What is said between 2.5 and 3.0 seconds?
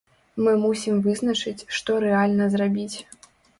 зрабіць.